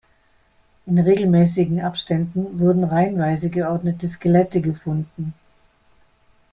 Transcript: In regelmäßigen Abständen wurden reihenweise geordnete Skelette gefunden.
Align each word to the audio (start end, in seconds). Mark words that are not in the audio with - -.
In 0.87 0.97
regelmäßigen 0.97 1.79
Abständen 1.79 2.59
wurden 2.59 2.85
reihenweise 2.85 3.51
geordnete 3.51 4.07
Skelette 4.09 4.59
gefunden. 4.59 5.35